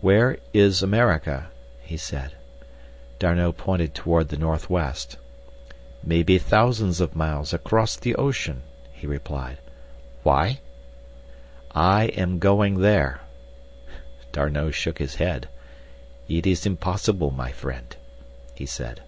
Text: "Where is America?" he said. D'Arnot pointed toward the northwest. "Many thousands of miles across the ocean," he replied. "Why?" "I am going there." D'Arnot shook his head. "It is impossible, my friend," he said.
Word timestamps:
"Where 0.00 0.38
is 0.54 0.82
America?" 0.82 1.50
he 1.82 1.98
said. 1.98 2.32
D'Arnot 3.18 3.58
pointed 3.58 3.94
toward 3.94 4.28
the 4.30 4.38
northwest. 4.38 5.18
"Many 6.02 6.38
thousands 6.38 6.98
of 6.98 7.14
miles 7.14 7.52
across 7.52 7.94
the 7.96 8.14
ocean," 8.14 8.62
he 8.90 9.06
replied. 9.06 9.58
"Why?" 10.22 10.60
"I 11.72 12.04
am 12.16 12.38
going 12.38 12.80
there." 12.80 13.20
D'Arnot 14.32 14.72
shook 14.72 14.96
his 14.98 15.16
head. 15.16 15.46
"It 16.26 16.46
is 16.46 16.64
impossible, 16.64 17.30
my 17.30 17.52
friend," 17.52 17.94
he 18.54 18.64
said. 18.64 19.02